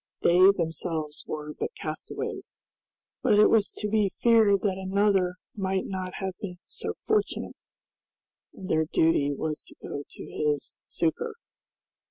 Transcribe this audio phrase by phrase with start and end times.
[0.23, 2.55] They themselves were but castaways,
[3.21, 7.55] but it was to be feared that another might not have been so fortunate,
[8.51, 11.35] and their duty was to go to his succor.